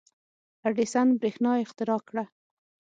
•اډیسن 0.67 1.07
برېښنا 1.21 1.51
اختراع 1.63 1.99
کړه. 2.07 2.23